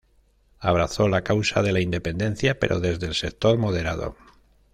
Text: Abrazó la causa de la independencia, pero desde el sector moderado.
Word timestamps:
Abrazó 0.57 1.07
la 1.07 1.23
causa 1.23 1.61
de 1.61 1.71
la 1.71 1.79
independencia, 1.79 2.57
pero 2.59 2.79
desde 2.79 3.05
el 3.05 3.13
sector 3.13 3.59
moderado. 3.59 4.15